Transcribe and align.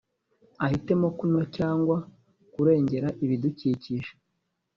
ahitemo 0.65 1.07
kunywa 1.17 1.43
cyangwa 1.57 1.97
kurengera 2.53 3.07
ibidukikije 3.23 4.11